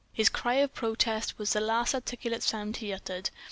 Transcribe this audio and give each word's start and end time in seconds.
His 0.11 0.29
cry 0.29 0.55
of 0.55 0.73
protest 0.73 1.37
was 1.37 1.53
the 1.53 1.61
last 1.61 1.93
articulate 1.93 2.41
sound 2.41 2.77
he 2.77 2.91
uttered. 2.91 3.29